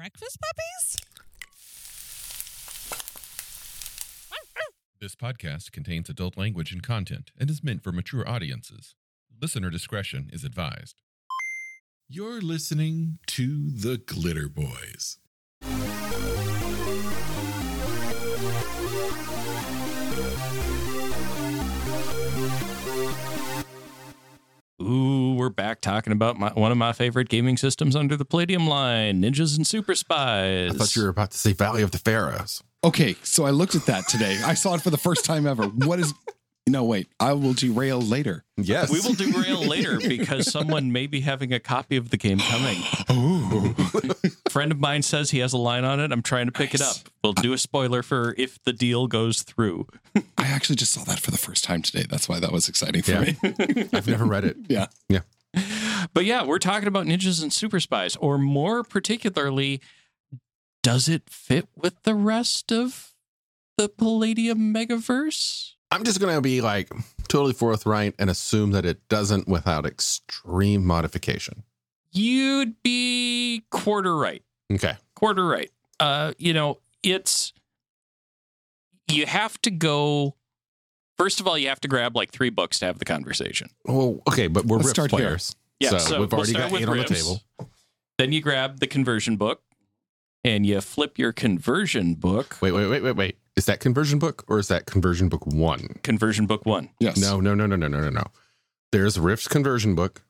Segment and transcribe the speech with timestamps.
[0.00, 0.96] breakfast puppies?
[4.98, 8.94] This podcast contains adult language and content and is meant for mature audiences.
[9.42, 11.02] Listener discretion is advised.
[12.08, 15.18] You're listening to the Glitter Boys.
[24.80, 28.66] Ooh, we're back talking about my, one of my favorite gaming systems under the Palladium
[28.66, 30.74] line, Ninjas and Super Spies.
[30.74, 32.62] I thought you were about to say Valley of the Pharaohs.
[32.84, 34.38] Okay, so I looked at that today.
[34.44, 35.64] I saw it for the first time ever.
[35.64, 36.12] What is?
[36.70, 37.08] No, wait.
[37.18, 38.44] I will derail later.
[38.56, 38.90] Yes.
[38.90, 42.78] We will derail later because someone may be having a copy of the game coming.
[43.08, 43.74] Oh,
[44.48, 46.12] friend of mine says he has a line on it.
[46.12, 46.96] I'm trying to pick it up.
[47.24, 49.86] We'll do a spoiler for if the deal goes through.
[50.14, 52.04] I actually just saw that for the first time today.
[52.08, 53.20] That's why that was exciting for Yeah.
[53.20, 53.36] me.
[53.92, 54.56] I've never read it.
[54.68, 54.86] Yeah.
[55.08, 55.20] Yeah.
[56.14, 59.80] But yeah, we're talking about ninjas and super spies, or more particularly,
[60.82, 63.12] does it fit with the rest of
[63.76, 65.72] the Palladium megaverse?
[65.90, 66.90] I'm just going to be like
[67.28, 71.64] totally forthright and assume that it doesn't without extreme modification.
[72.12, 74.42] You'd be quarter right.
[74.72, 74.96] Okay.
[75.14, 75.70] Quarter right.
[75.98, 77.52] Uh, you know, it's
[79.08, 80.36] you have to go.
[81.18, 83.68] First of all, you have to grab like three books to have the conversation.
[83.84, 85.38] Well, okay, but we're Let's Rift start here.
[85.78, 87.40] Yeah, so, so we've we'll already got with eight on the table.
[88.18, 89.62] Then you grab the conversion book,
[90.44, 92.56] and you flip your conversion book.
[92.60, 93.36] Wait, wait, wait, wait, wait.
[93.56, 95.98] Is that conversion book or is that conversion book one?
[96.02, 96.90] Conversion book one.
[96.98, 97.18] Yes.
[97.18, 98.24] No, no, no, no, no, no, no, no.
[98.92, 100.22] There's Rift's conversion book,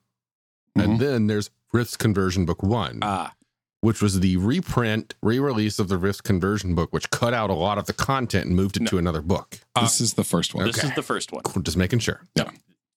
[0.77, 0.83] Mhm.
[0.83, 3.33] and then there's Rift's conversion book one, Ah,
[3.79, 7.77] which was the reprint, re-release of the Rift's conversion book, which cut out a lot
[7.77, 8.89] of the content and moved it No.
[8.89, 9.59] to another book.
[9.79, 10.67] This is the first one.
[10.67, 10.89] this Okay.
[10.89, 11.43] is the first one.
[11.43, 12.21] Cool, Just making sure.
[12.35, 12.51] Yeah.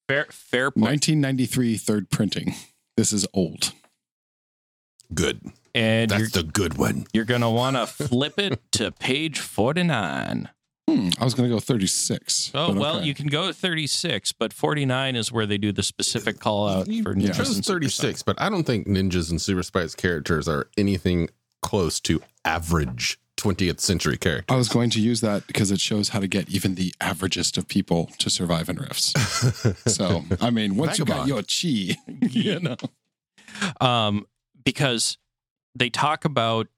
[0.09, 0.83] Fair, fair point.
[0.85, 2.55] 1993 third printing.
[2.97, 3.73] This is old.
[5.13, 5.41] Good.
[5.75, 7.07] And That's the good one.
[7.13, 10.49] you're going to want to flip it to page 49.
[10.89, 12.53] Hmm, I was going to go 36.
[12.55, 13.07] Oh, well, okay.
[13.07, 17.03] you can go 36, but 49 is where they do the specific call out You
[17.03, 17.31] for yeah.
[17.31, 20.69] ninjas chose and Super 36, but I don't think ninjas and super spies characters are
[20.77, 21.31] anything
[21.63, 24.55] close to average 20th century characters.
[24.55, 27.57] I was going to use that because it shows how to get even the averagest
[27.59, 29.13] of people to survive in rifts.
[29.91, 31.97] So, I mean, once you got your chi,
[32.31, 32.77] you know.
[33.81, 34.27] um,
[34.65, 35.19] because
[35.75, 36.69] they talk about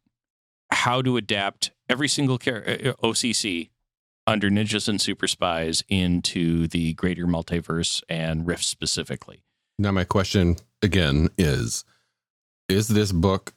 [0.70, 3.70] how to adapt every single char- uh, OCC
[4.26, 9.44] under Ninjas and Super Spies into the greater multiverse and Rift specifically.
[9.78, 11.84] Now, my question again is
[12.68, 13.52] Is this book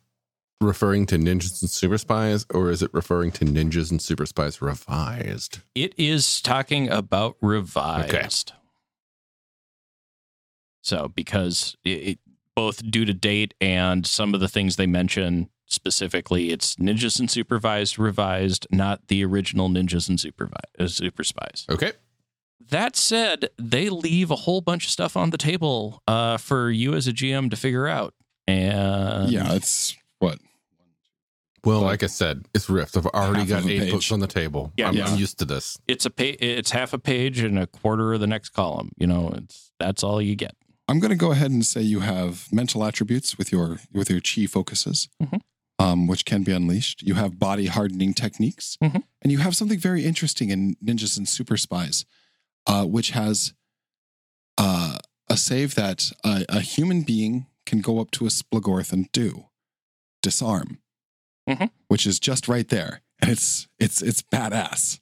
[0.61, 4.61] referring to ninjas and super spies, or is it referring to ninjas and super spies
[4.61, 5.59] revised?
[5.73, 8.51] It is talking about revised.
[10.81, 12.19] So, because it,
[12.59, 17.31] both due to date and some of the things they mention specifically, it's Ninjas and
[17.31, 21.65] Supervised revised, not the original Ninjas and Supervi- uh, Super Spies.
[21.69, 21.93] Okay.
[22.69, 26.95] That said, they leave a whole bunch of stuff on the table uh, for you
[26.95, 28.13] as a GM to figure out.
[28.45, 30.39] And yeah, it's what?
[31.63, 32.97] Well, like I said, it's Rift.
[32.97, 33.91] I've already got eight page.
[33.91, 34.73] books on the table.
[34.75, 34.89] Yeah.
[34.89, 35.07] I'm, Yeah.
[35.07, 35.77] I'm used to this.
[35.87, 38.91] it's a pa- it's half a page and a quarter of the next column.
[38.97, 40.55] You know, it's that's all you get.
[40.89, 44.21] I'm going to go ahead and say you have mental attributes with your with your
[44.21, 45.39] chi focuses, Mhm.
[45.77, 47.03] um, which can be unleashed.
[47.03, 49.03] You have body hardening techniques, Mhm.
[49.21, 52.05] and you have something very interesting in Ninjas and Super Spies,
[52.65, 53.53] uh, which has
[54.57, 54.97] uh,
[55.29, 59.45] a save that a, a human being can go up to a Splugorth and do
[60.21, 60.79] disarm,
[61.47, 61.69] Mhm.
[61.87, 64.99] which is just right there, and it's it's it's badass.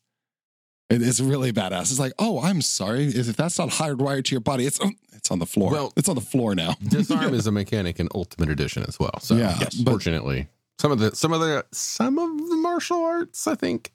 [0.90, 1.92] It is really badass.
[1.92, 3.08] It's like, oh, I'm sorry.
[3.08, 5.72] If that's not hardwired to your body, it's oh, it's on the floor.
[5.72, 6.76] Well- it's on the floor now.
[6.88, 9.20] Disarm is a mechanic in Ultimate Edition as well.
[9.20, 10.48] So, Yeah, yes, but- fortunately,
[10.80, 13.92] some of the some of the some of the martial arts, I think.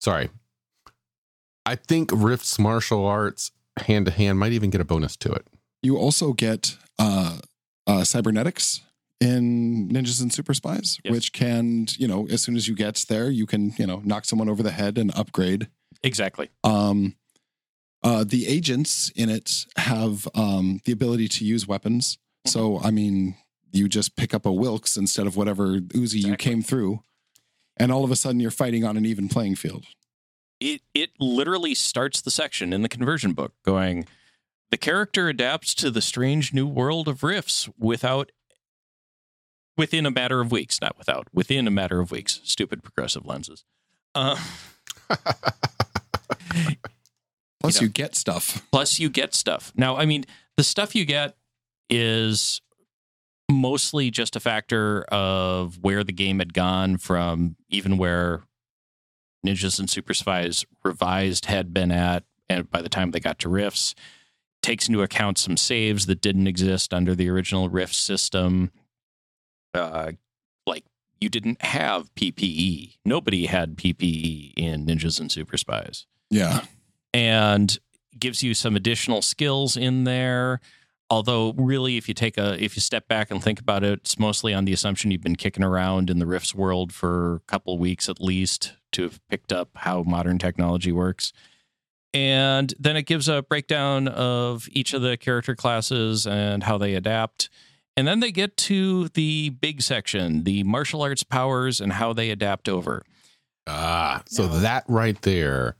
[0.00, 0.30] Sorry,
[1.66, 5.46] I think Rift's martial arts hand to hand might even get a bonus to it.
[5.82, 7.38] You also get uh,
[7.86, 8.80] uh, cybernetics
[9.20, 11.12] in Ninjas and Super Spies, Yes.
[11.12, 14.24] which can, you know, as soon as you get there, you can, you know, knock
[14.24, 15.68] someone over the head and upgrade.
[16.04, 16.50] Exactly.
[16.62, 17.16] Um,
[18.02, 22.18] uh, the agents in it have um, the ability to use weapons.
[22.46, 23.34] So, I mean,
[23.72, 27.00] you just pick up a Wilkes instead of whatever Uzi you came through,
[27.76, 29.86] and all of a sudden you're fighting on an even playing field.
[30.60, 34.06] it it literally starts the section in the conversion book going
[34.70, 38.30] the character adapts to the strange new world of rifts without
[39.76, 43.64] within a matter of weeks not without within a matter of weeks stupid progressive lenses
[44.14, 44.38] uh,
[47.60, 47.86] Plus, know.
[47.86, 48.66] you get stuff.
[48.70, 50.26] plus you get stuff now i mean
[50.58, 51.34] the stuff you get
[51.88, 52.60] is
[53.50, 58.42] mostly just a factor of where the game had gone from even where
[59.44, 63.48] Ninjas and Super Spies revised had been at, and by the time they got to
[63.48, 63.94] Rifts,
[64.62, 68.70] takes into account some saves that didn't exist under the original Rift system.
[69.74, 70.12] Uh,
[70.66, 70.84] like
[71.20, 72.96] you didn't have PPE.
[73.04, 76.62] Nobody had PPE in Ninjas and Super Spies Yeah.
[77.12, 77.78] and
[78.18, 80.60] gives you some additional skills in there.
[81.10, 84.18] Although, really, if you take a if you step back and think about it, it's
[84.18, 87.78] mostly on the assumption you've been kicking around in the Rifts world for a couple
[87.78, 91.32] weeks at least to have picked up how modern technology works.
[92.14, 96.94] And then it gives a breakdown of each of the character classes and how they
[96.94, 97.50] adapt.
[97.96, 102.30] And then they get to the big section, the martial arts powers and how they
[102.30, 103.02] adapt over.
[103.66, 105.76] Ah, so that right there,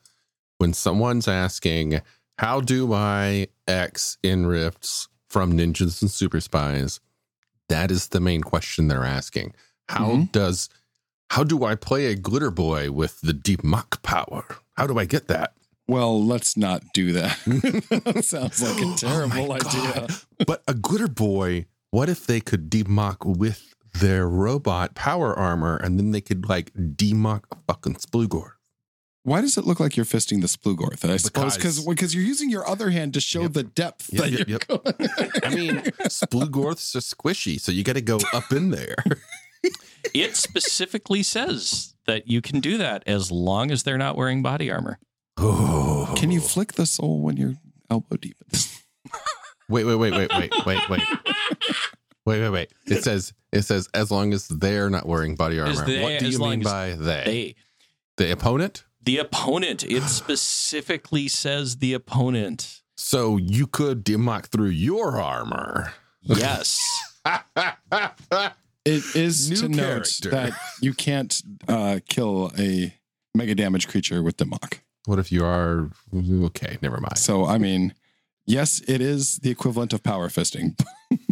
[0.65, 2.01] when someone's asking,
[2.39, 7.01] how do I X in Rifts from Ninjas and Super Spies?
[7.69, 9.53] That is the main question they're asking.
[9.91, 10.33] How Mhm.
[10.33, 10.71] does,
[11.29, 14.47] how do I play a glitter boy with the Dim Mak power?
[14.79, 15.53] How do I get that?
[15.87, 17.37] Well, let's not do that.
[18.07, 20.07] that sounds like a Oh terrible my idea.
[20.47, 25.77] But a glitter boy, what if they could Dim Mak with their robot power armor
[25.77, 28.53] and then they could like Dim Mak a fucking Splugorth?
[29.25, 31.05] Why does it look like you're fisting the Splugorth?
[31.09, 33.53] I suppose because Because- because you're using your other hand to show Yep.
[33.55, 34.67] the depth Yep, that yep, you're yep.
[34.69, 35.09] going.
[35.43, 35.77] I mean,
[36.09, 38.95] Splugorths are squishy, so you got to go up in there.
[40.13, 44.71] It specifically says that you can do that as long as they're not wearing body
[44.71, 44.99] armor.
[45.39, 46.13] Oh.
[46.19, 47.55] Can you flick the soul when you're
[47.91, 48.37] elbow deep?
[49.71, 51.01] Wait, wait, wait, wait, wait, wait, wait.
[52.27, 52.73] Wait, wait, wait.
[52.87, 55.87] It says it says as long as they're not wearing body armor.
[55.87, 57.25] they- what do you mean by they?
[57.25, 57.55] They,
[58.27, 58.85] The opponent?
[59.05, 62.83] The opponent, it specifically says the opponent.
[62.97, 65.95] So you could Dim Mak through your armor.
[66.23, 66.81] Yes.
[68.85, 70.53] It is New to note that
[70.83, 72.95] you can't uh, kill a
[73.35, 74.83] mega damage creature with the mock.
[75.07, 77.17] what if you are okay, never mind.
[77.17, 77.95] So I mean,
[78.45, 80.79] yes, it is the equivalent of power fisting.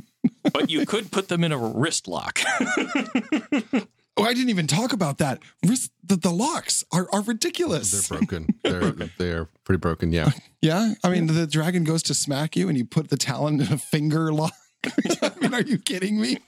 [0.53, 2.41] but you could put them in a wrist lock.
[4.17, 5.39] Oh, I didn't even talk about that.
[5.63, 8.09] The, the locks are, are ridiculous.
[8.09, 8.47] They're broken.
[8.63, 10.31] They're they're pretty broken, yeah.
[10.61, 13.73] Yeah, I mean, the dragon goes to smack you, and you put the talon in
[13.73, 14.53] a finger lock.
[15.23, 16.39] I mean, are you kidding me?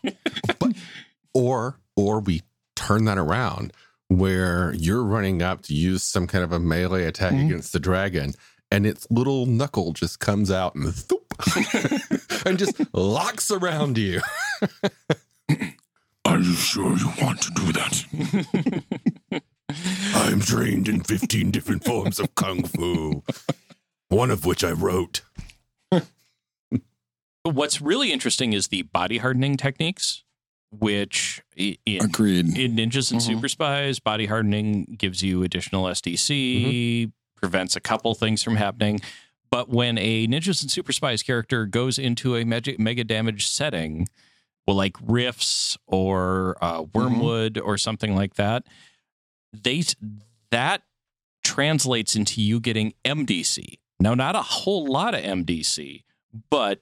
[0.61, 0.73] but
[1.33, 2.43] Or or we
[2.77, 3.73] turn that around
[4.09, 7.47] where you're running up to use some kind of a melee attack Mhm.
[7.47, 8.35] against the dragon
[8.71, 11.35] and its little knuckle just comes out and thoop,
[12.47, 14.21] and just locks around you.
[16.35, 19.43] Are you sure you want to do that?
[20.17, 23.23] I'm trained in 15 different forms of kung fu,
[24.09, 25.23] one of which I wrote.
[27.45, 30.25] What's really interesting is the body hardening techniques,
[30.73, 32.59] which in, Agreed.
[32.59, 33.27] in Ninjas and Mhm.
[33.27, 38.99] Super Spies, body hardening gives you additional SDC, prevents a couple things from happening.
[39.53, 44.09] But when a Ninjas and Super Spies character goes into a mega, mega damage setting,
[44.67, 48.65] well, like Rifts or uh, Wormwood or something like that,
[49.53, 49.83] they
[50.51, 50.83] that
[51.43, 53.79] translates into you getting MDC.
[54.01, 56.03] Now, not a whole lot of MDC,
[56.51, 56.81] but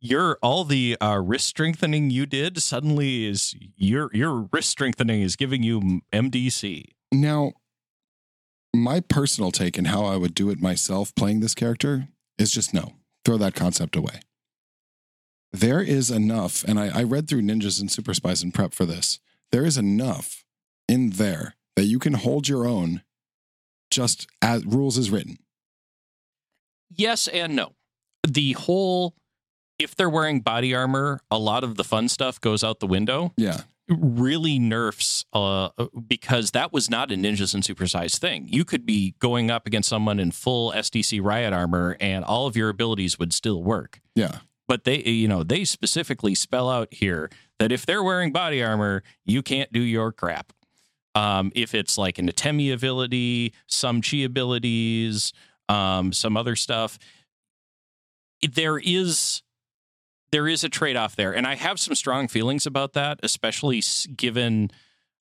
[0.00, 5.36] your all the uh, wrist strengthening you did suddenly is your your wrist strengthening is
[5.36, 6.84] giving you MDC.
[7.12, 7.52] Now,
[8.74, 12.72] my personal take and how I would do it myself playing this character is just
[12.74, 12.92] no,
[13.24, 14.20] throw that concept away.
[15.52, 18.84] There is enough, and I, I read through Ninjas and Super Spies and prep for
[18.84, 19.20] this.
[19.52, 20.44] There is enough
[20.88, 23.02] in there that you can hold your own
[23.90, 25.38] just as rules is written.
[26.90, 27.72] Yes and no.
[28.26, 29.14] The whole
[29.78, 33.32] if they're wearing body armor, a lot of the fun stuff goes out the window.
[33.36, 33.60] Yeah.
[33.88, 35.68] really nerfs uh,
[36.08, 38.48] because that was not a ninjas and super spies thing.
[38.48, 42.56] You could be going up against someone in full SDC riot armor and all of
[42.56, 44.00] your abilities would still work.
[44.14, 44.38] Yeah.
[44.68, 49.02] But they, you know, they specifically spell out here that if they're wearing body armor,
[49.24, 50.52] you can't do your crap.
[51.14, 55.32] Um, if it's like an Atemi ability, some chi abilities,
[55.68, 56.98] um, some other stuff,
[58.42, 59.42] there is
[60.32, 63.82] there is a trade off there, and I have some strong feelings about that, especially
[64.14, 64.70] given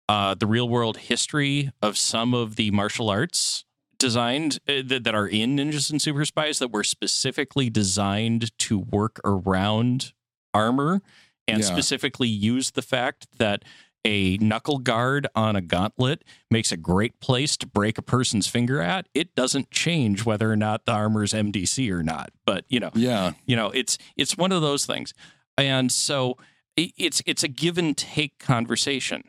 [0.10, 3.66] uh, the real world history of some of the martial arts
[4.04, 8.78] designed uh, that, that are in Ninjas and Super Spies that were specifically designed to
[8.80, 10.14] work around
[10.54, 11.02] armor
[11.48, 11.66] and Yeah.
[11.66, 13.64] specifically use the fact that
[14.06, 18.82] a knuckle guard on a gauntlet makes a great place to break a person's finger
[18.82, 19.08] at.
[19.14, 22.32] It doesn't change whether or not the armor's MDC or not.
[22.46, 23.32] But, you know, Yeah.
[23.46, 25.14] you know it's it's one of those things
[25.58, 26.38] and so
[26.76, 29.24] it's it's a give and take conversation.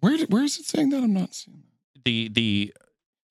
[0.00, 1.02] Where where is it saying that?
[1.02, 1.62] I'm not seeing.
[2.04, 2.72] the the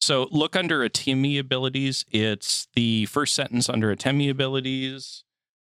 [0.01, 2.03] so look under Atemi abilities.
[2.11, 5.23] It's the first sentence under Atemi abilities.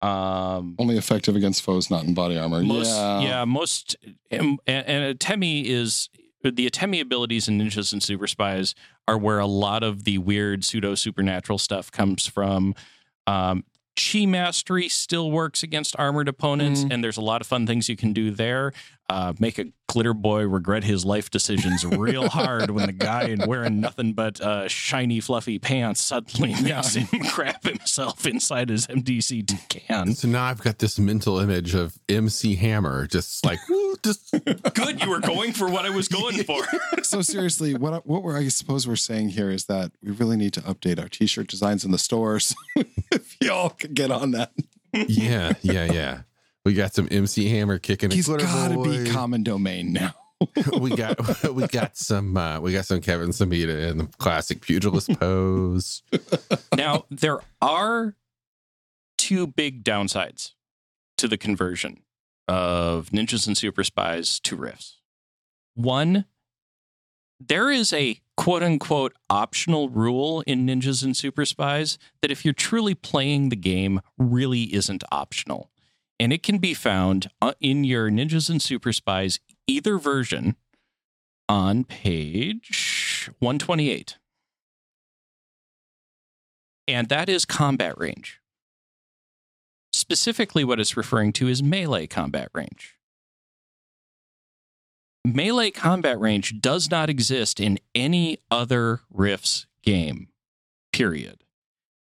[0.01, 2.61] Um, Only effective against foes not in body armor.
[2.61, 3.19] most yeah.
[3.21, 3.95] yeah, most
[4.29, 6.09] and, and Atemi is
[6.43, 8.75] the Atemi abilities in ninjas and super spies
[9.07, 12.75] are where a lot of the weird pseudo supernatural stuff comes from.
[13.25, 13.63] Um,
[13.99, 16.93] chi mastery still works against armored opponents, Mhm.
[16.93, 18.71] and there's a lot of fun things you can do there.
[19.09, 23.79] Uh, make a glitter boy regret his life decisions real hard when the guy wearing
[23.79, 26.75] nothing but uh, shiny, fluffy pants suddenly Yeah.
[26.81, 30.13] makes him crap himself inside his MDC can.
[30.13, 33.59] So now I've got this mental image of MC Hammer, just like
[34.03, 34.29] just
[34.73, 36.63] Good, you were going for what I was going for.
[37.01, 40.51] so seriously, what what we're I suppose we're saying here is that we really need
[40.53, 42.53] to update our t-shirt designs in the stores.
[42.75, 44.51] if y'all could get on that,
[44.93, 46.21] yeah, yeah, yeah.
[46.67, 48.11] We got some MC Hammer kicking.
[48.11, 50.13] a he's glitter got to be common domain now.
[50.81, 55.17] we got we got some uh, we got some Kevin Siembieda in the classic pugilist
[55.17, 56.03] pose.
[56.75, 58.17] now there are
[59.17, 60.55] two big downsides
[61.17, 62.01] to the conversion
[62.49, 64.95] of ninjas and super spies to riffs
[65.73, 66.25] one
[67.39, 72.53] there is a quote unquote optional rule in ninjas and super spies that if you're
[72.53, 75.71] truly playing the game really isn't optional
[76.19, 80.55] and it can be found uh, in your ninjas and super spies either version
[81.49, 84.17] on page 128
[86.87, 88.39] and that is combat range.
[89.91, 92.95] Specifically, what it's referring to is melee combat range.
[95.25, 100.29] Melee combat range does not exist in any other Rifts game,
[100.93, 101.43] period.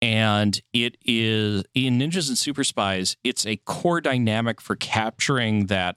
[0.01, 5.95] And it is in Ninjas and Super Spies, it's a core dynamic for capturing that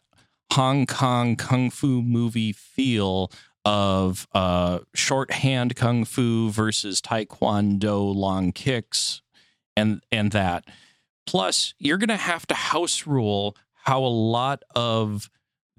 [0.52, 3.30] Hong Kong kung fu movie feel
[3.64, 9.23] of uh, shorthand kung fu versus taekwondo long kicks
[9.76, 10.64] and and that.
[11.26, 15.30] Plus you're going to have to house rule how a lot of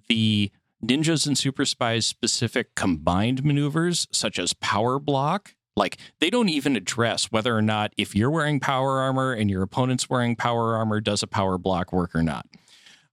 [0.08, 0.52] the
[0.84, 6.76] ninjas and super spies specific combined maneuvers such as power block like they don't even
[6.76, 11.00] address whether or not if you're wearing power armor and your opponent's wearing power armor
[11.02, 12.46] does a power block work or not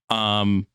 [0.09, 0.67] um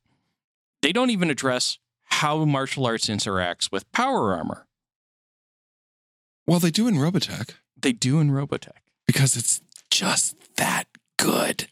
[0.83, 4.67] they don't even address how martial arts interacts with power armor.
[6.47, 8.77] Well, they do in Robotech They do in Robotech.
[9.07, 9.61] because it's
[9.91, 10.85] just that
[11.19, 11.69] good.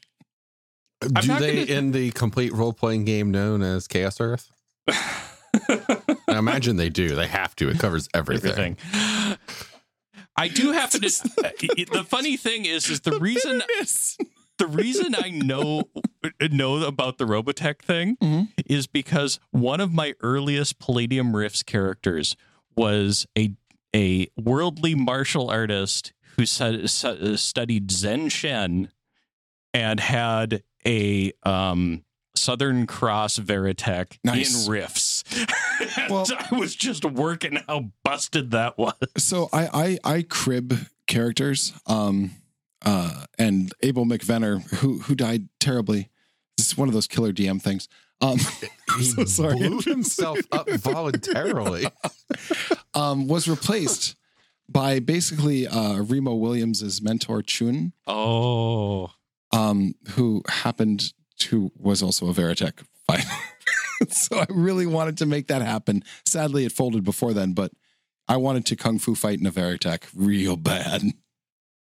[1.00, 4.50] Do they gonna- in the complete role playing game known as Chaos Earth?
[4.88, 7.14] I imagine they do.
[7.14, 7.69] They have to.
[7.69, 8.50] It covers everything.
[8.50, 9.37] Everything.
[10.37, 11.07] I do happen to.
[11.93, 13.62] the funny thing is, is the reason
[14.59, 15.85] the reason I know
[16.51, 18.49] know about the Robotech thing Mhm.
[18.67, 22.37] is because one of my earliest Palladium Rifts characters
[22.77, 23.53] was a
[23.95, 28.91] a worldly martial artist who stu- stu- studied Zen Shen
[29.75, 32.03] and had a um,
[32.35, 34.65] Southern Cross Veritech Nice.
[34.67, 35.01] in Rifts.
[35.37, 35.49] And
[36.11, 38.95] Well- I was just working how busted that was.
[39.19, 40.75] So I I, I crib
[41.07, 41.73] characters.
[41.87, 42.33] Um,
[42.85, 46.11] uh, and Abel McVenner, who who died terribly.
[46.57, 47.89] This is one of those killer DM things.
[48.21, 48.39] Um,
[48.99, 49.57] He so sorry.
[49.57, 51.87] blew himself up voluntarily.
[52.95, 54.17] um, was replaced
[54.69, 59.11] by basically uh, Remo Williams's mentor Chiun, Oh,
[59.53, 63.29] um, who happened to was also a Veritech fighter.
[64.11, 66.04] so I really wanted to make that happen.
[66.26, 67.73] Sadly, it folded before then, but
[68.28, 71.02] I wanted to kung fu fight in a Veritech real bad.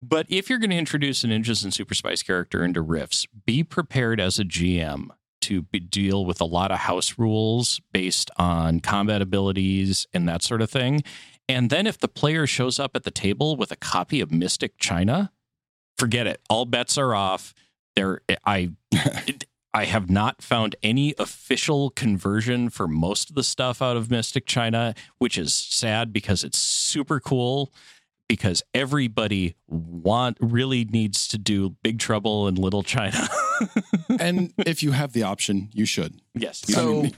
[0.03, 3.65] But if you're going to introduce an Ninjas and Super Spies character into Rifts, be
[3.65, 5.09] prepared as a GM
[5.43, 10.43] to be, deal with a lot of house rules based on combat abilities and that
[10.43, 11.03] sort of thing.
[11.49, 14.77] And then if the player shows up at the table with a copy of Mystic
[14.79, 15.33] China,
[15.97, 16.41] forget it.
[16.51, 17.55] All bets are off.
[17.95, 18.73] There, I,
[19.77, 24.47] I have not found any official conversion for most of the stuff out of Mystic
[24.47, 27.75] China, which is sad because it's super cool
[28.27, 33.29] because everybody want really needs to do Big Trouble in Little China.
[34.19, 36.23] and if you have the option, you should.
[36.33, 36.63] yes.
[36.67, 37.09] So,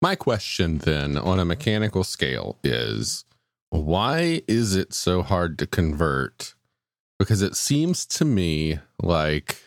[0.00, 3.24] my question then on a mechanical scale is
[3.70, 6.54] why is it so hard to convert?
[7.18, 9.58] Because it seems to me like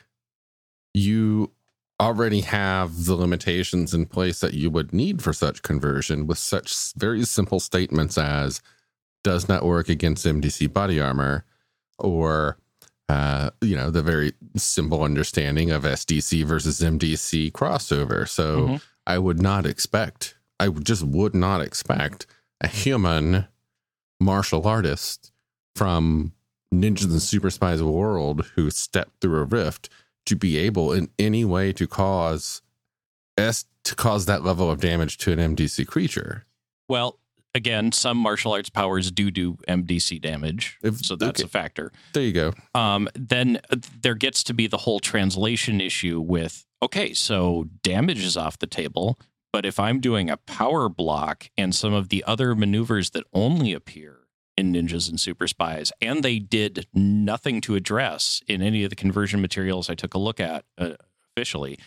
[0.93, 1.51] you
[1.99, 6.93] already have the limitations in place that you would need for such conversion with such
[6.95, 8.61] very simple statements as
[9.23, 11.43] does not work against MDC body armor
[11.97, 12.57] or
[13.09, 18.27] uh, you know, the very simple understanding of SDC versus MDC crossover.
[18.27, 18.81] So Mhm.
[19.07, 22.27] I would not expect, I just would not expect
[22.59, 23.47] a human
[24.19, 25.31] martial artist
[25.73, 26.33] from
[26.73, 29.87] Ninjas and Super Spies world who stepped through a rift
[30.27, 32.61] to be able in any way to cause
[33.37, 36.45] S to cause that level of damage to an MDC creature.
[36.89, 37.19] Well,
[37.55, 41.45] again, some martial arts powers do do MDC damage, If- so that's okay.
[41.45, 41.91] a factor.
[42.13, 42.53] There you go.
[42.75, 48.23] um, then uh, there gets to be the whole translation issue with okay, so damage
[48.23, 49.17] is off the table,
[49.53, 53.73] but if I'm doing a power block and some of the other maneuvers that only
[53.73, 54.16] appear
[54.57, 58.95] in Ninjas and Super Spies, and they did nothing to address in any of the
[58.95, 60.93] conversion materials I took a look at uh,
[61.31, 61.77] officially,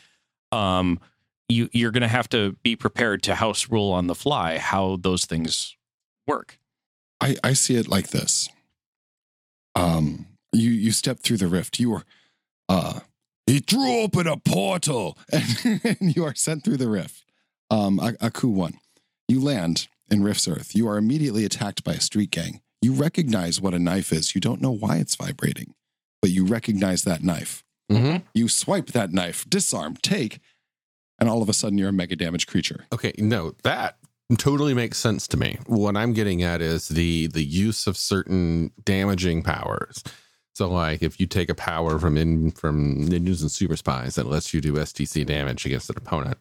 [0.52, 1.00] um,
[1.48, 4.96] you, you're going to have to be prepared to house rule on the fly how
[5.00, 5.76] those things
[6.26, 6.58] work.
[7.20, 8.48] I, I see it like this.
[9.74, 11.78] Um, you you step through the rift.
[11.78, 12.04] You are,
[12.68, 13.00] uh,
[13.46, 17.24] he threw open a portal, and, and you are sent through the rift.
[17.70, 18.00] Um,
[18.32, 18.78] coup one.
[19.28, 20.74] You land in Rift's Earth.
[20.74, 22.60] You are immediately attacked by a street gang.
[22.82, 24.34] You recognize what a knife is.
[24.34, 25.74] You don't know why it's vibrating,
[26.22, 27.62] but you recognize that knife.
[27.90, 28.24] Mm-hmm.
[28.34, 30.40] You swipe that knife, disarm, take,
[31.18, 32.86] and all of a sudden you're a mega damage creature.
[32.92, 33.98] Okay, no, that
[34.38, 35.58] totally makes sense to me.
[35.66, 40.02] What I'm getting at is the the use of certain damaging powers.
[40.54, 44.26] So, like, if you take a power from in from ninjas and super spies that
[44.26, 46.38] lets you do SDC damage against an opponent,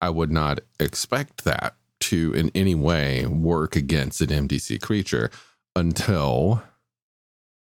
[0.00, 5.30] I would not expect that to in any way work against an MDC creature
[5.74, 6.62] until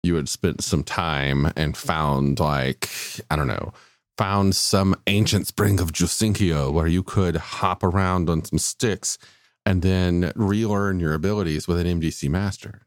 [0.02, 2.90] you had spent some time and found like
[3.30, 3.72] I don't know
[4.16, 9.18] found some ancient spring of Jusenkyo where you could hop around on some sticks
[9.66, 12.82] and then relearn your abilities with an MDC master.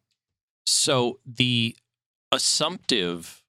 [0.66, 1.76] So the
[2.32, 3.44] assumptive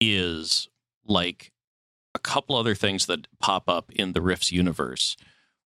[0.00, 0.68] is
[1.04, 1.52] like
[2.14, 5.16] a couple other things that pop up in the Rifts universe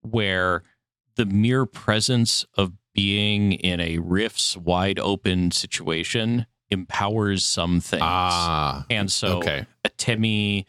[0.02, 0.62] where
[1.18, 8.02] the mere presence of being in a Rifts wide open situation empowers some things.
[8.04, 9.66] Ah, and so okay.
[9.84, 10.64] Atemi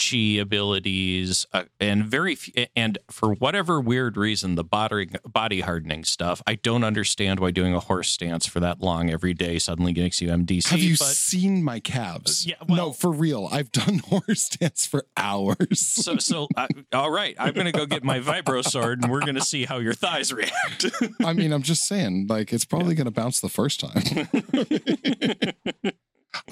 [0.00, 2.38] chi abilities uh, and very
[2.74, 7.74] and for whatever weird reason the body body hardening stuff I don't understand why doing
[7.74, 11.04] a horse stance for that long every day suddenly makes you MDC Have you but
[11.06, 12.46] seen my calves?
[12.46, 13.48] Yeah, well- no, for real.
[13.52, 15.78] I've done horse stance for hours.
[15.80, 19.20] so so uh, all right I'm going to go get my vibro sword and we're
[19.20, 20.86] going to see how your thighs react
[21.24, 24.02] I mean, I'm just saying, like, it's probably going to bounce the first time.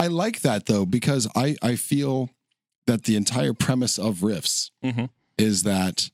[0.01, 2.31] I like that though because I I feel
[2.89, 5.09] that the entire premise of riffs Mhm.
[5.39, 6.11] is that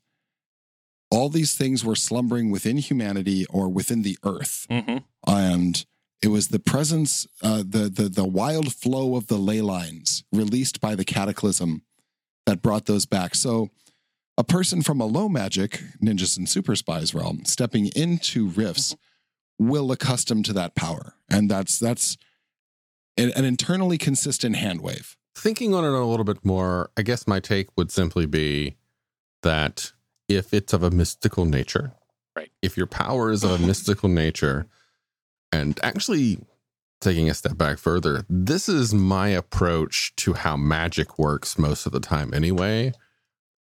[1.11, 5.05] all these things were slumbering within humanity or within the earth, Mhm.
[5.27, 5.87] and
[6.21, 10.81] it was the presence, uh, the the the wild flow of the ley lines released
[10.81, 11.83] by the cataclysm
[12.47, 13.35] that brought those back.
[13.35, 13.71] So.
[14.37, 18.97] A person from a low magic ninjas and super spies realm stepping into rifts
[19.61, 22.17] will accustom to that power, and that's that's
[23.17, 25.17] an, an internally consistent hand wave.
[25.35, 28.77] Thinking on it a little bit more, I guess my take would simply be
[29.43, 29.93] that
[30.29, 31.93] if it's of a mystical nature,
[32.37, 32.51] Right.
[32.63, 34.67] If your power is of a mystical nature,
[35.53, 36.39] and actually
[37.01, 41.93] taking a step back further, this is my approach to how magic works most of
[41.93, 42.93] the time anyway.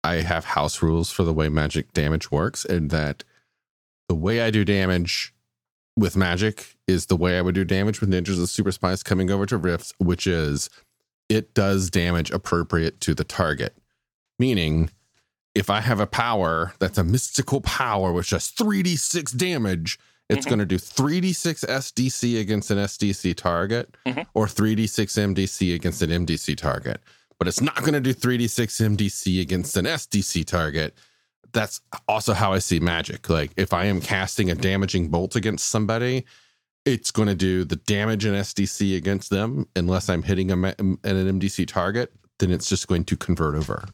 [0.05, 3.25] I have house rules for the way magic damage works, and that
[4.09, 5.35] the way I do damage
[5.97, 9.31] with magic is the way I would do damage with ninjas and super spies coming
[9.33, 10.71] over to rifts, which is
[11.31, 13.77] it does damage appropriate to the target.
[14.39, 14.91] Meaning,
[15.55, 20.49] if I have a power that's a mystical power which does 3d6 damage, it's Mhm.
[20.51, 24.27] going to do 3d6 SDC against an SDC target Mhm.
[24.35, 27.01] or 3d6 MDC against an MDC target.
[27.39, 30.97] But it's not going to do 3d6 MDC against an SDC target.
[31.53, 33.29] That's also how I see magic.
[33.29, 36.25] Like if I am casting a damaging bolt against somebody,
[36.85, 40.99] it's going to do the damage in SDC against them unless I'm hitting a an
[41.05, 42.13] MDC target.
[42.39, 43.85] Then it's just going to convert over.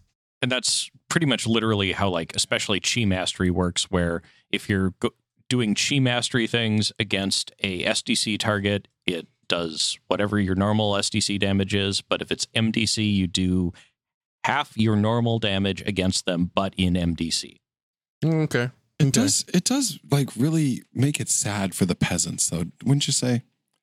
[0.43, 5.15] and that's pretty much literally how like especially chi mastery works where if you're go-
[5.49, 11.75] doing chi mastery things against a SDC target it does whatever your normal SDC damage
[11.75, 13.73] is but if it's MDC you do
[14.45, 17.57] half your normal damage against them but in MDC
[18.25, 18.71] mm, Okay.
[18.99, 19.11] It mm-hmm.
[19.11, 23.43] does it does like really make it sad for the peasants though, wouldn't you say?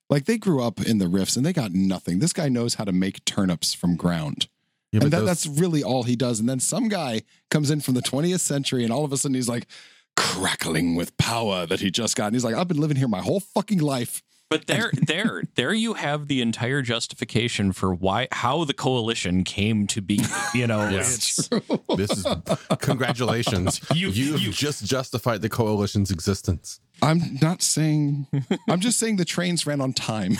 [0.09, 2.19] Like they grew up in the rifts and they got nothing.
[2.19, 4.47] This guy knows how to make turnips from ground.
[4.91, 6.39] Yeah, and that, those- that's really all he does.
[6.39, 9.35] And then some guy comes in from the 20th century and all of a sudden
[9.35, 9.67] he's like
[10.15, 12.27] crackling with power that he just got.
[12.27, 14.21] And he's like, I've been living here my whole fucking life.
[14.53, 19.87] But there, there, there, you have the entire justification for why how the coalition came
[19.87, 20.19] to be.
[20.53, 21.49] You know, Yes.
[21.51, 21.63] it's,
[21.97, 22.25] This is
[22.79, 23.81] congratulations.
[23.93, 26.79] You- You've you- just justified the coalition's existence.
[27.01, 28.27] I'm not saying.
[28.69, 30.37] I'm just saying the trains ran on time.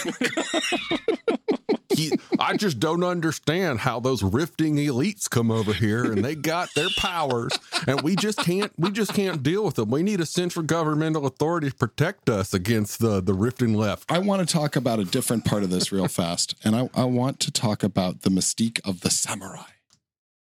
[1.95, 6.73] He, I just don't understand how those rifting elites come over here and they got
[6.73, 7.51] their powers
[7.87, 9.89] and we just can't we just can't deal with them.
[9.89, 14.11] We need a central governmental authority to protect us against the the rifting left.
[14.11, 17.03] I want to talk about a different part of this real fast, and I, I
[17.05, 19.63] want to talk about the mystique of the samurai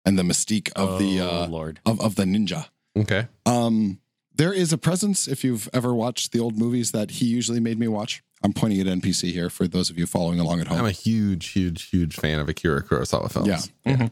[0.05, 1.79] and the mystique of the Oh, uh, Lord.
[1.86, 2.67] of of the ninja.
[2.97, 3.27] Okay.
[3.45, 3.99] Um,
[4.36, 7.79] there is a presence if you've ever watched the old movies that he usually made
[7.79, 8.23] me watch.
[8.43, 10.80] I'm pointing at NPC here for those of you following along at home.
[10.80, 13.71] I'm a huge, huge, huge fan of Akira Kurosawa films.
[13.86, 13.95] Yeah.
[13.95, 14.12] Mhm.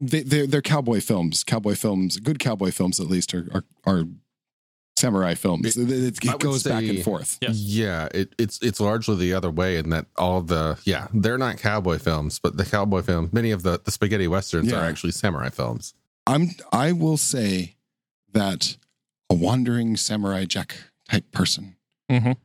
[0.00, 1.44] they, they're, they're cowboy films.
[1.44, 4.04] Cowboy films, good cowboy films at least, are are, are
[4.96, 5.76] samurai films.
[5.76, 7.38] It, it- it would goes back and forth.
[7.40, 7.56] Yes.
[7.56, 11.58] Yeah, it, it's it's largely the other way in that all the yeah they're not
[11.58, 14.78] cowboy films, but the cowboy films, many of the the spaghetti westerns Yeah.
[14.80, 15.94] are actually samurai films.
[16.26, 17.74] I'm I will say
[18.32, 18.76] that
[19.28, 20.76] a wandering samurai jack
[21.08, 21.76] type person
[22.10, 22.36] Mhm.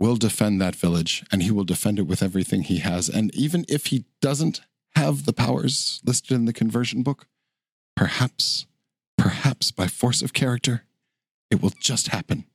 [0.00, 3.08] Will defend that village and he will defend it with everything he has.
[3.08, 4.62] And even if he doesn't
[4.96, 7.26] have the powers listed in the conversion book,
[7.94, 8.66] perhaps,
[9.16, 10.84] perhaps by force of character,
[11.50, 12.46] it will just happen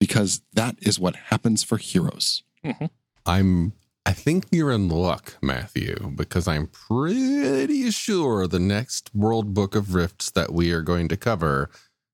[0.00, 2.42] because that is what happens for heroes.
[2.64, 2.86] Mm-hmm.
[3.26, 3.74] I'm
[4.06, 9.94] I think you're in luck, Matthew, because I'm pretty sure the next World Book of
[9.94, 11.70] Rifts that we are going to cover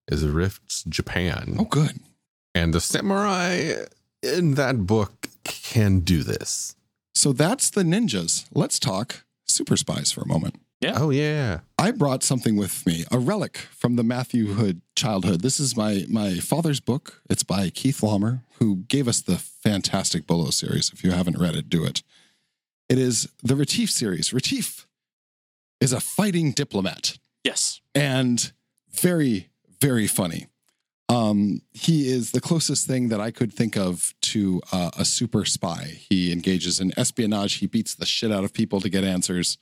[0.07, 1.57] is Rifts Japan.
[1.59, 1.99] Oh, good.
[2.55, 3.87] And the samurai
[4.23, 6.75] in that book can do this.
[7.15, 8.47] So that's the ninjas.
[8.55, 10.57] Let's talk super spies for a moment.
[10.81, 10.95] Yeah.
[10.97, 11.61] Oh yeah.
[11.79, 15.43] I brought something with me, a relic from the Matthew Hood childhood.
[15.43, 17.21] This is my my father's book.
[17.29, 20.91] It's by Keith Laumer, who gave us the fantastic Bolo series.
[20.93, 22.03] If you haven't read it, do it.
[22.89, 24.33] It is the Retief series.
[24.33, 24.87] Retief
[25.81, 27.81] is a fighting diplomat Yes.
[27.95, 28.51] and
[28.91, 29.49] very
[29.81, 30.47] very funny.
[31.11, 35.45] Um, he is the closest thing that I could think of to uh, a super
[35.45, 35.99] spy.
[36.09, 37.55] He engages in espionage.
[37.55, 39.59] He beats the shit out of people to get answers,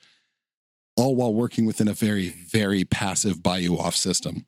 [0.96, 4.44] all while working within a very very passive buy you off system.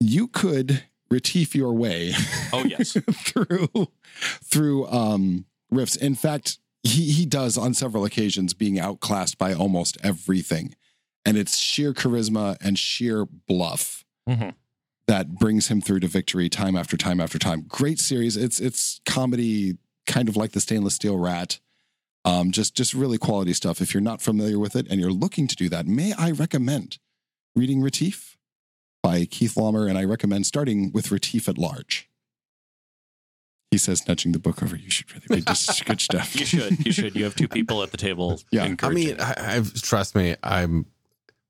[0.00, 2.12] You could retief your way
[2.52, 2.92] Oh yes.
[3.12, 3.68] through
[4.42, 5.96] through um rifts.
[5.96, 10.74] In fact, he he does on several occasions being outclassed by almost everything.
[11.26, 14.54] And it's sheer charisma and sheer bluff Mhm.
[15.10, 17.64] That brings him through to victory time after time after time.
[17.66, 18.36] Great series.
[18.36, 21.58] It's it's comedy kind of like the stainless steel rat.
[22.24, 23.80] Um, just just really quality stuff.
[23.80, 26.98] If you're not familiar with it and you're looking to do that, may I recommend
[27.56, 28.36] reading Retief
[29.02, 32.08] by Keith Laumer, and I recommend starting with Retief at large.
[33.72, 34.76] He says, nudging the book over.
[34.76, 36.38] You should really read this good stuff.
[36.38, 36.86] You should.
[36.86, 37.16] You should.
[37.16, 38.40] You have two people at the table.
[38.52, 38.62] Yeah.
[38.64, 40.86] I I mean, I, I've trust me, I'm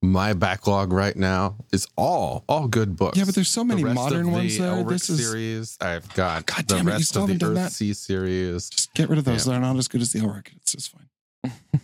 [0.03, 3.19] my backlog right now is all all good books.
[3.19, 4.73] Yeah, but there's so many The rest modern of ones the there.
[4.77, 5.79] Elric This is series.
[5.81, 7.71] I've got God the damn it, you rest still of the haven't done that?
[7.71, 8.71] Earthsea series.
[8.71, 9.47] just get rid of those.
[9.47, 9.53] Yeah.
[9.53, 10.49] They're not as good as the Elric.
[10.57, 11.53] It's just fine.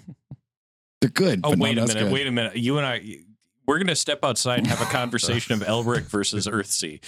[1.01, 1.41] They're good.
[1.45, 2.03] oh but wait not a minute.
[2.05, 2.13] good.
[2.13, 2.57] Wait a minute.
[2.57, 3.01] You and I.
[3.67, 7.01] We're gonna step outside and have a conversation of Elric versus Earthsea.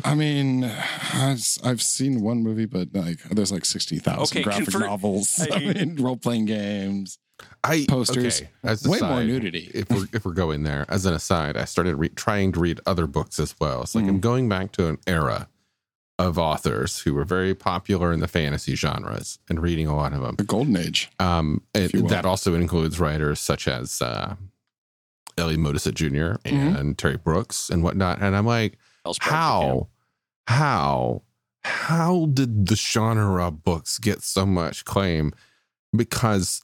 [0.06, 4.68] I mean, I've, I've seen one movie, but like there's like sixty thousand Okay, graphic
[4.68, 5.44] convert- novels.
[5.50, 7.18] I, I- mean, role playing games.
[7.64, 8.40] I Posters.
[8.40, 9.70] okay, as Way more nudity.
[9.74, 12.80] If we're if we're going there, as an aside, I started re- trying to read
[12.86, 13.82] other books as well.
[13.82, 14.22] It's like I'm Mm.
[14.22, 15.48] going back to an era
[16.18, 20.20] of authors who were very popular in the fantasy genres and reading a lot of
[20.20, 20.36] them.
[20.36, 21.10] The Golden Age.
[21.18, 24.34] Um, it, that also includes writers such as uh,
[25.38, 26.38] Ellie Modisett Jr.
[26.46, 26.76] Mm-hmm.
[26.76, 28.20] and Terry Brooks and whatnot.
[28.20, 28.76] And I'm like,
[29.20, 29.88] how,
[30.46, 31.22] how,
[31.64, 35.32] how did the genre books get so much claim?
[35.96, 36.62] Because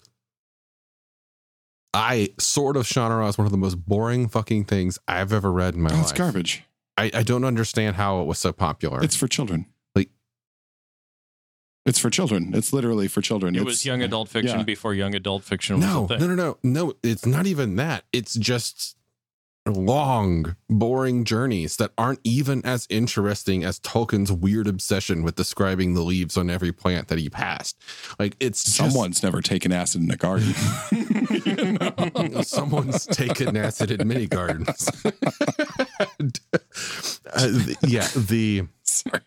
[1.94, 5.75] I sort of genre is one of the most boring fucking things I've ever read
[5.75, 6.03] in my Oh, life.
[6.03, 6.62] it's garbage.
[6.99, 9.03] I, I don't understand how it was so popular.
[9.03, 9.66] It's for children.
[9.94, 10.11] Like-
[11.85, 12.53] it's for children.
[12.55, 13.55] It's literally for children.
[13.55, 14.64] It It's- was young adult fiction yeah.
[14.64, 16.20] before young adult fiction was no, a thing.
[16.20, 16.92] no, no, no, no.
[17.03, 18.05] It's not even that.
[18.12, 18.96] It's just
[19.66, 26.02] long, boring journeys that aren't even as interesting as Tolkien's weird obsession with describing the
[26.02, 27.76] leaves on every plant that he passed.
[28.18, 30.55] Like it's just- Someone's never taken acid in a garden.
[32.44, 34.88] someone's taken acid in many gardens.
[37.35, 37.48] Uh,
[37.83, 39.20] yeah, the Sorry.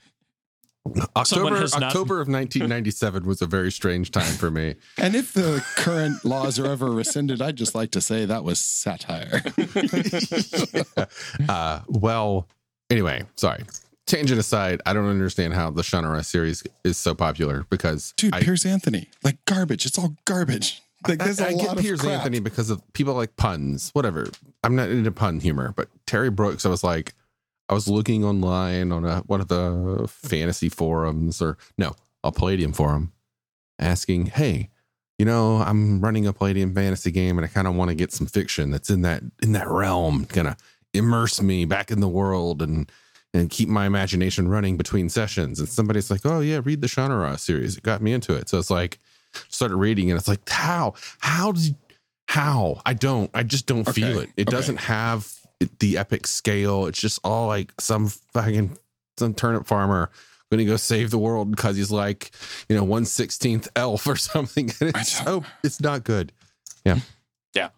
[1.15, 4.75] October has not- October of 1997 was a very strange time for me.
[4.97, 8.59] And if the current laws are ever rescinded, I'd just like to say that was
[8.59, 9.41] satire.
[11.49, 12.47] uh, well,
[12.89, 13.63] anyway, sorry.
[14.05, 18.41] tangent aside, I don't understand how the Shannara series is so popular because Dude, I,
[18.41, 19.85] Piers Anthony, like garbage.
[19.85, 20.81] It's all garbage.
[21.07, 22.11] Like there's a I, I lot get of Piers crap.
[22.13, 24.27] Anthony because of people like puns, whatever.
[24.63, 27.13] I'm not into pun humor, but Terry Brooks, I was like,
[27.69, 32.73] I was looking online on a, one of the fantasy forums or no, a Palladium
[32.73, 33.13] forum,
[33.77, 34.69] asking, hey,
[35.19, 38.11] you know, I'm running a Palladium fantasy game and I kind of want to get
[38.11, 40.55] some fiction that's in that in that realm, kind of
[40.93, 42.91] immerse me back in the world and
[43.33, 45.59] and keep my imagination running between sessions.
[45.59, 47.77] And somebody's like, oh yeah, read the Shannara series.
[47.77, 48.49] It got me into it.
[48.49, 48.97] So it's like
[49.49, 50.95] started reading and it's like, how?
[51.19, 51.75] How did
[52.27, 52.81] how?
[52.85, 53.29] I don't.
[53.33, 54.29] I just don't feel it.
[54.37, 54.55] It okay.
[54.55, 55.38] doesn't have
[55.79, 56.85] the epic scale.
[56.85, 58.77] It's just all like some fucking
[59.17, 60.09] some turnip farmer
[60.51, 62.31] going to go save the world because he's like,
[62.67, 64.71] you know, one sixteenth elf or something.
[64.79, 66.31] And it's don't- so it's not good.
[66.85, 66.99] Yeah,
[67.53, 67.69] yeah.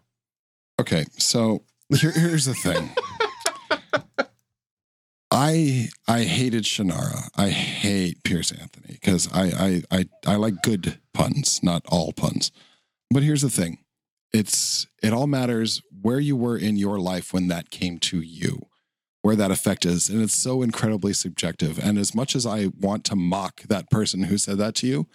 [0.80, 1.62] Okay, so
[1.94, 2.90] here, here's the thing.
[5.30, 7.28] I I hated Shannara.
[7.36, 12.52] I hate Piers Anthony because I, I I I like good puns, not all puns.
[13.10, 13.78] But here's the thing.
[14.32, 18.62] It's it all matters where you were in your life when that came to you,
[19.22, 20.08] where that effect is.
[20.08, 21.78] And it's so incredibly subjective.
[21.78, 25.06] And as much as I want to mock that person who said that to you,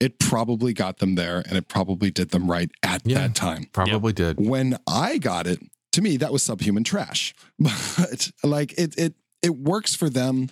[0.00, 3.18] it probably got them there and it probably did them right at Yeah.
[3.20, 4.44] that time Probably did.
[4.44, 5.60] when I got it,
[5.92, 7.34] to me that was subhuman trash.
[7.58, 10.48] But like it it it works for them,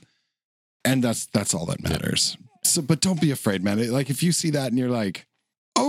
[0.84, 2.36] and that's that's all that matters.
[2.62, 3.90] So, but don't be afraid, man.
[3.90, 5.26] Like if you see that and you're like,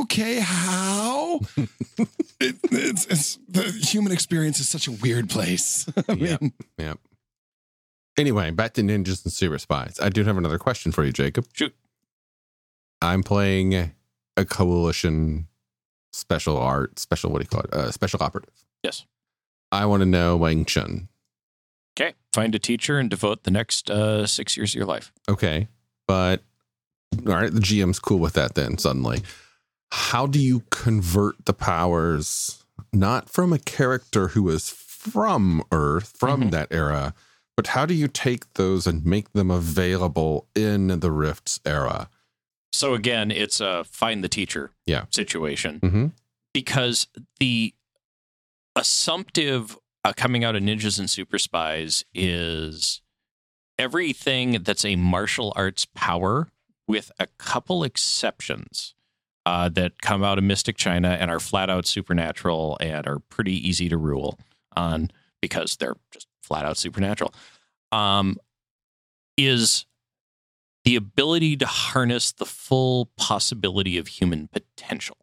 [0.01, 1.39] okay, how?
[2.39, 5.87] it, it's, it's the human experience is such a weird place.
[6.09, 6.37] I Yeah.
[6.41, 6.93] mean, Yeah.
[8.17, 9.97] Anyway, back to ninjas and super spies.
[10.01, 11.45] I do have another question for you, Jacob.
[11.53, 11.73] Shoot.
[13.01, 13.73] I'm playing
[14.37, 15.47] a coalition
[16.13, 17.73] special art, special what do you call it?
[17.73, 18.53] Uh, special operative.
[18.83, 19.05] Yes.
[19.71, 21.07] I want to know Wing Chun.
[21.97, 22.13] Okay.
[22.33, 25.11] Find a teacher and devote the next uh, six years of your life.
[25.29, 25.67] Okay,
[26.07, 26.41] but
[27.25, 28.55] all right, the GM's cool with that.
[28.55, 29.21] Then suddenly,
[29.91, 36.43] how do you convert the powers not from a character who is from Earth, from
[36.43, 36.51] Mhm.
[36.51, 37.13] that era,
[37.57, 42.09] but how do you take those and make them available in the Rifts era?
[42.73, 45.05] So again, it's a find the teacher Yeah.
[45.11, 46.07] situation Mm-hmm.
[46.53, 47.07] because
[47.39, 47.73] the
[48.75, 53.01] assumptive uh, coming out of ninjas and super spies is
[53.77, 56.47] everything that's a martial arts power
[56.87, 58.95] with a couple exceptions
[59.45, 63.53] uh, that come out of mystic china and are flat out supernatural and are pretty
[63.67, 64.37] easy to rule
[64.75, 65.09] on
[65.41, 67.33] because they're just flat out supernatural
[67.91, 68.37] um,
[69.37, 69.85] is
[70.83, 75.17] the ability to harness the full possibility of human potential.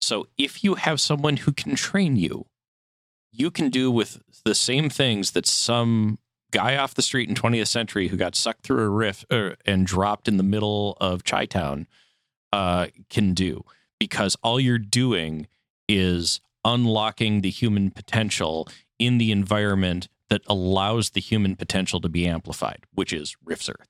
[0.00, 2.46] So if you have someone who can train you,
[3.32, 6.18] you can do with the same things that some
[6.50, 9.86] guy off the street in 20th century who got sucked through a rift er, and
[9.86, 11.86] dropped in the middle of Chi Town
[12.52, 13.64] uh, can do.
[13.98, 15.48] Because all you're doing
[15.88, 22.26] is unlocking the human potential in the environment that allows the human potential to be
[22.26, 23.88] amplified, which is Rift's Earth.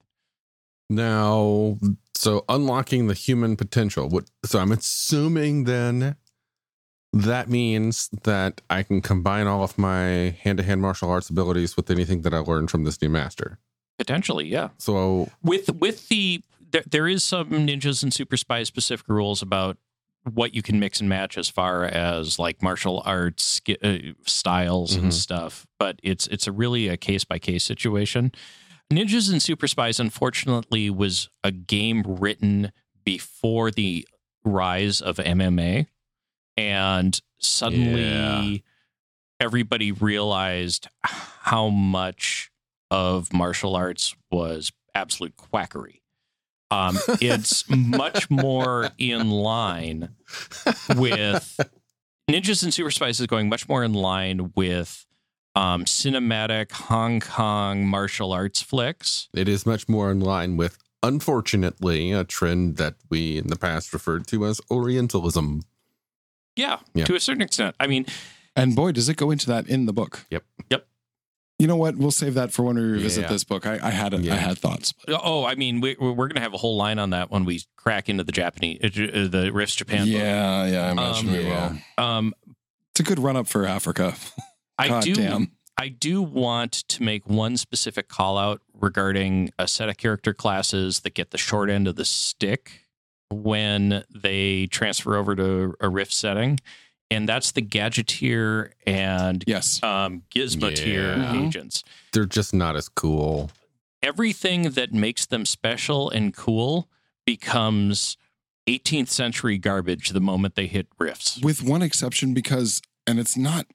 [0.88, 1.77] Now,
[2.14, 4.09] so unlocking the human potential.
[4.09, 4.31] What?
[4.44, 6.16] So I'm assuming then
[7.12, 12.23] that means that I can combine all of my hand-to-hand martial arts abilities with anything
[12.23, 13.59] that I learned from this new master.
[13.99, 14.68] Potentially, yeah.
[14.79, 19.76] So with with the there, there is some ninjas and super spy specific rules about
[20.33, 25.02] what you can mix and match as far as like martial arts uh, styles Mhm.
[25.04, 28.33] and stuff but it's it's a really a case by case situation
[28.92, 32.72] ninjas and super spies unfortunately was a game written
[33.04, 34.07] before the
[34.44, 35.87] rise of mma
[36.57, 38.59] and suddenly Yeah.
[39.40, 42.50] everybody realized how much
[42.90, 45.97] of martial arts was absolute quackery.
[46.70, 50.11] Um, it's much more in line
[50.96, 51.59] with
[52.31, 55.07] Ninjas and Super Spies is going much more in line with
[55.54, 59.28] um, cinematic Hong Kong martial arts flicks.
[59.35, 63.92] it is much more in line with, unfortunately, a trend that we in the past
[63.92, 65.62] referred to as Orientalism.
[66.54, 67.07] Yeah, Yeah.
[67.07, 67.76] to a certain extent.
[67.81, 68.04] I mean,
[68.54, 70.26] and boy, does it go into that in the book.
[70.31, 70.44] Yep.
[70.70, 70.87] Yep.
[71.59, 71.97] You know what?
[71.97, 73.29] We'll save that for when we revisit Yeah.
[73.31, 73.66] this book.
[73.66, 74.35] I, I had a, Yeah.
[74.35, 74.94] I had thoughts.
[75.09, 77.62] oh, I mean, we, we're going to have a whole line on that when we
[77.77, 80.01] crack into the Japanese, uh, uh, the Riffs Japan.
[80.07, 80.09] book.
[80.09, 81.77] yeah, yeah, I imagine Um, we yeah.
[81.99, 82.05] will.
[82.05, 82.35] Um,
[82.92, 84.14] It's a good run up for Africa.
[84.79, 85.14] I God do.
[85.14, 85.51] damn.
[85.77, 91.01] I do want to make one specific call out regarding a set of character classes
[91.01, 92.85] that get the short end of the stick
[93.31, 96.59] when they transfer over to a rift setting,
[97.11, 99.83] and that's the gadgeteer and Yes.
[99.83, 101.47] um, gizmoteer Yeah.
[101.47, 101.85] agents.
[102.12, 103.51] They're just not as cool.
[104.01, 106.88] everything that makes them special and cool
[107.27, 108.16] becomes
[108.68, 111.42] 18th century garbage the moment they hit riffs.
[111.42, 113.66] with one exception because and it's not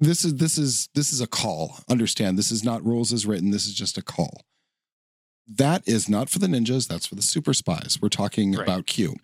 [0.00, 3.50] this is this is this is a call understand this is not rules as written
[3.52, 4.42] this is just a call
[5.46, 8.62] that is not for the ninjas that's for the super spies we're talking Right.
[8.64, 9.14] about q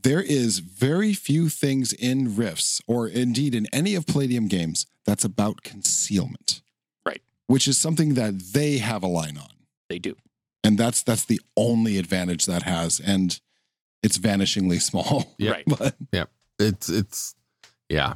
[0.00, 5.24] there is very few things in rifts or indeed in any of palladium games that's
[5.24, 6.62] about concealment
[7.06, 7.22] Right.
[7.46, 9.48] which is something that they have a line on
[9.88, 10.16] They do.
[10.62, 13.40] and that's that's the only advantage that has and
[14.02, 15.52] it's vanishingly small Yeah.
[15.52, 15.64] Right.
[15.66, 16.24] but yeah.
[16.58, 17.34] It's it's
[17.88, 18.14] yeah.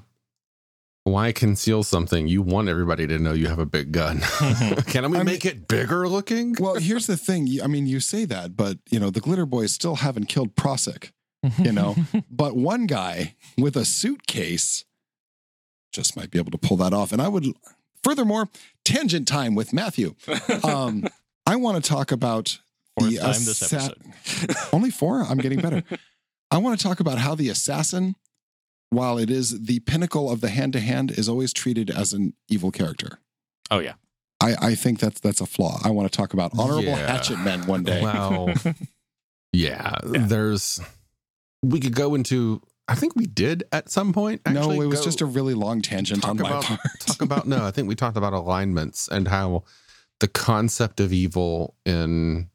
[1.04, 2.28] Why conceal something?
[2.28, 4.20] You want everybody to know you have a big gun.
[4.86, 6.54] Can we I mean- make it bigger looking?
[6.60, 7.48] Well, here's the thing.
[7.62, 11.12] I mean, you say that, but you know, the glitter boys still haven't killed Prosek,
[11.59, 11.96] you know.
[12.31, 14.85] but one guy with a suitcase
[15.92, 17.12] just might be able to pull that off.
[17.12, 17.46] And I would,
[18.03, 18.48] furthermore,
[18.85, 20.14] tangent time with Matthew.
[20.62, 21.07] Um,
[21.46, 22.59] I want to talk about
[22.98, 24.57] Fourth the time this assa- episode.
[24.74, 25.22] Only four.
[25.22, 25.83] I'm getting better.
[26.51, 28.16] I want to talk about how the assassin,
[28.90, 32.35] while it is the pinnacle of the hand to hand, is always treated as an
[32.48, 33.18] evil character.
[33.70, 33.94] Oh yeah.
[34.40, 35.81] I, I think that's that's a flaw.
[35.85, 37.07] I want to talk about honorable Yeah.
[37.12, 38.03] hatchet men one day.
[38.03, 38.53] Well,
[39.53, 40.81] yeah, there's.
[41.62, 42.62] We could go into.
[42.90, 44.40] I think we did at some point.
[44.51, 46.81] no, it was just a really long tangent talk on my about part.
[47.01, 47.47] talk about.
[47.47, 49.64] No, I think we talked about alignments and how
[50.21, 52.49] the concept of evil in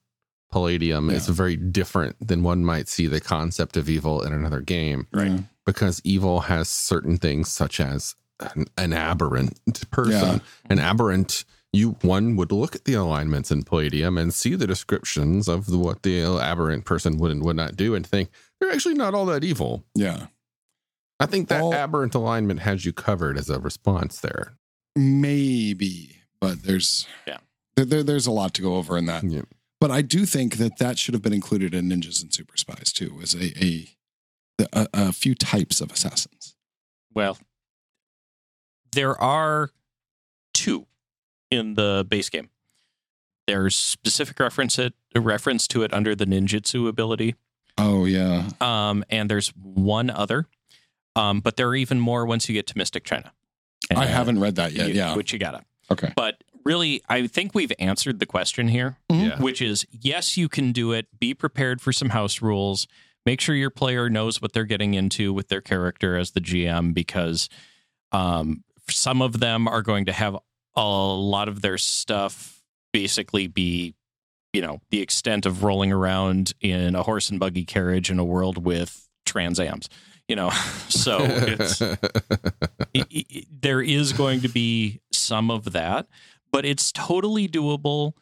[0.52, 5.08] Palladium is very different than one might see the concept of evil in another game.
[5.12, 5.44] Right.
[5.66, 9.60] because evil has certain things such as an, an aberrant
[9.92, 10.14] person.
[10.14, 10.40] Yeah.
[10.70, 15.48] An aberrant, you one would look at the alignments in Palladium and see the descriptions
[15.48, 18.30] of the, what the aberrant person would and would not do, and think
[18.64, 19.84] they're actually not all that evil.
[19.96, 20.28] Yeah.
[21.20, 24.54] I think that All- aberrant alignment has you covered as a response there.
[24.96, 27.40] Maybe, but there's Yeah.
[27.76, 29.24] there, there- there's a lot to go over in that.
[29.24, 29.42] Yeah.
[29.80, 32.94] But I do think that that should have been included in Ninjas and Super Spies
[32.94, 33.90] too, as a a
[34.72, 36.56] a, a few types of assassins.
[37.14, 37.38] Well,
[38.92, 39.72] there are
[40.54, 40.88] two
[41.52, 42.50] in the base game.
[43.48, 47.36] There's specific reference it reference to it under the ninjutsu ability,
[47.78, 50.46] Oh yeah, um, and there's one other,
[51.16, 53.32] um, but there are even more once you get to Mystic China.
[53.96, 54.88] I haven't read that yet.
[54.90, 55.16] you- Yeah.
[55.16, 55.62] which you gotta.
[55.92, 56.14] Okay.
[56.16, 59.28] But really, I think we've answered the question here, Mhm.
[59.28, 59.42] Yeah.
[59.42, 61.08] which is yes, you can do it.
[61.20, 62.88] Be prepared for some house rules.
[63.26, 66.94] Make sure your player knows what they're getting into with their character as the GM,
[66.94, 67.50] because
[68.12, 70.38] um, some of them are going to have
[70.76, 73.96] a lot of their stuff basically be,
[74.54, 78.24] you know, the extent of rolling around in a horse and buggy carriage in a
[78.26, 79.88] world with transams.
[80.28, 80.50] You know,
[80.90, 81.82] so it's
[82.94, 86.08] it- it- there is going to be some of that,
[86.52, 88.14] but it's totally doable.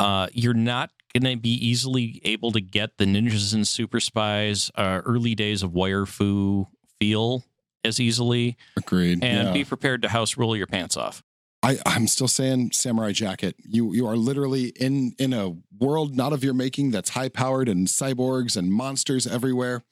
[0.00, 4.70] Uh, you're not going to be easily able to get the ninjas and super spies
[4.76, 6.66] uh, early days of wire fu
[7.00, 7.44] feel
[7.84, 9.22] as easily, Agreed.
[9.24, 9.52] and yeah.
[9.52, 11.22] be prepared to house roll your pants off.
[11.62, 13.56] I, I'm still saying samurai jacket.
[13.64, 17.68] You you are literally in in a world not of your making that's high powered
[17.68, 19.84] and cyborgs and monsters everywhere.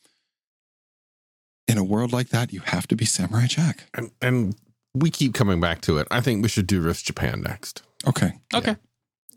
[1.66, 3.84] In a world like that, you have to be samurai jack.
[3.94, 4.54] and, and
[4.94, 6.06] we keep coming back to it.
[6.10, 7.82] I think we should do Rift Japan next.
[8.06, 8.32] Okay.
[8.52, 8.76] Okay,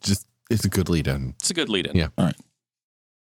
[0.02, 1.34] Just it's a good lead in.
[1.40, 1.96] it's a good lead in.
[1.96, 2.10] Yeah.
[2.18, 2.36] All right.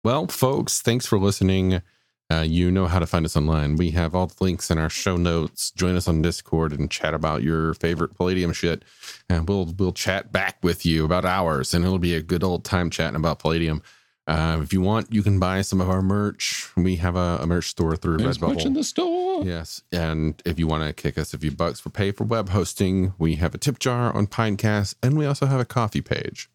[0.05, 1.81] Well, folks, thanks for listening.
[2.29, 3.77] Uh, you know how to find us online.
[3.77, 5.71] We have all the links in our show notes.
[5.71, 8.85] Join us on Discord and chat about your favorite Palladium shit,
[9.29, 12.65] and we'll we'll chat back with you about hours, and it'll be a good old
[12.65, 13.81] time chatting about Palladium.
[14.27, 16.69] Uh, if you want, you can buy some of our merch.
[16.77, 19.45] We have a, a merch store through There's much in the store.
[19.45, 22.49] Yes, and if you want to kick us a few bucks for pay for web
[22.49, 26.51] hosting, we have a tip jar on Pinecast, and we also have a coffee page.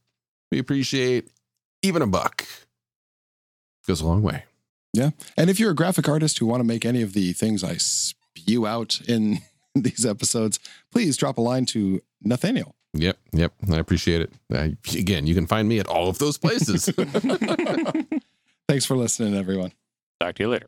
[0.52, 1.30] We appreciate
[1.82, 2.46] even a buck.
[3.88, 4.44] Goes a long way.
[4.94, 5.12] Yeah.
[5.38, 7.78] And if you're a graphic artist who want to make any of the things I
[7.78, 9.40] spew out in
[9.76, 10.60] these episodes,
[10.92, 12.76] please drop a line to Nathaniel.
[12.94, 13.54] Yep, yep.
[13.72, 14.34] I appreciate it.
[14.54, 16.86] Uh, again, you can find me at all of those places.
[18.68, 19.72] Thanks for listening, everyone.
[20.20, 20.68] Talk to you later.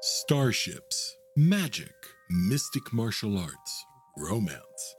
[0.00, 1.92] Starships, magic,
[2.30, 3.84] mystic martial arts,
[4.16, 4.96] romance.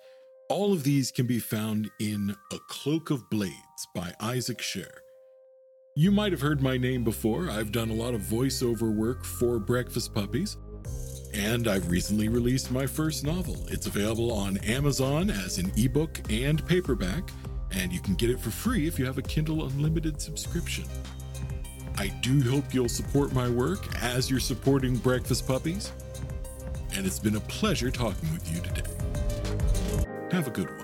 [0.49, 5.03] All of these can be found in A Cloak of Blades by Isaac Sher.
[5.96, 7.52] You might have heard my name before.
[7.52, 10.58] I've done a lot of voiceover work for Breakfast Puppies.
[11.36, 13.64] And I've recently released my first novel.
[13.70, 17.30] It's available on Amazon as an ebook and paperback,
[17.74, 20.86] and you can get it for free if you have a Kindle Unlimited subscription.
[22.00, 25.91] I do hope you'll support my work as you're supporting Breakfast Puppies.
[26.96, 28.89] And it's been a pleasure talking with you today.
[30.32, 30.82] Have a good one.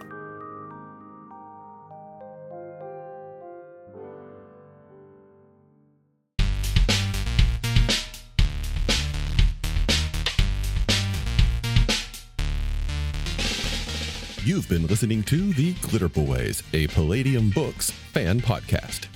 [14.60, 19.08] You've been listening to The Glitter Boys, a Palladium Books fan podcast.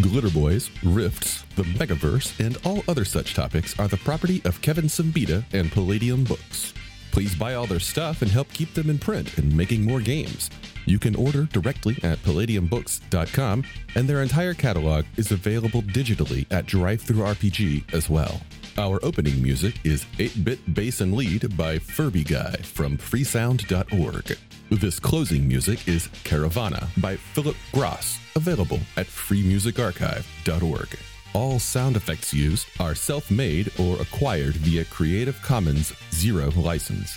[0.00, 4.86] Glitter Boys, Rifts, the Megaverse, and all other such topics are the property of Kevin
[4.86, 6.72] Siembieda and Palladium Books.
[7.12, 10.48] Please buy all their stuff and help keep them in print and making more games.
[10.86, 13.64] You can order directly at palladiumbooks.com,
[13.96, 18.40] and their entire catalog is available digitally at DriveThruRPG as well.
[18.78, 24.36] Our opening music is 8 Bit Bass and Lead by Furby Guy from freesound.org.
[24.70, 30.98] This closing music is Caravana by Phillip Gross, available at freemusicarchive.org.
[31.32, 37.16] All sound effects used are self made or acquired via Creative Commons Zero license.